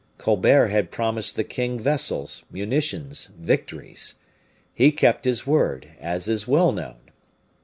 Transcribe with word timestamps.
Colbert 0.17 0.69
had 0.69 0.89
promised 0.89 1.35
the 1.35 1.43
king 1.43 1.77
vessels, 1.79 2.43
munitions, 2.49 3.25
victories. 3.37 4.15
He 4.73 4.91
kept 4.91 5.25
his 5.25 5.45
word, 5.45 5.89
as 5.99 6.27
is 6.27 6.47
well 6.47 6.71
known. 6.71 7.11